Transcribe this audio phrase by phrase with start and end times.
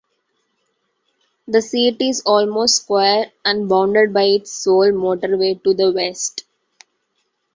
[1.47, 6.43] The seat is almost square and bounded by its sole motorway to the west.